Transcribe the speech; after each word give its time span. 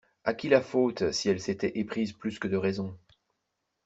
A 0.23 0.33
qui 0.33 0.49
la 0.49 0.61
faute 0.61 1.11
si 1.11 1.29
elle 1.29 1.39
s'était 1.39 1.77
éprise 1.77 2.11
plus 2.11 2.39
que 2.39 2.47
de 2.47 2.57
raison? 2.57 2.97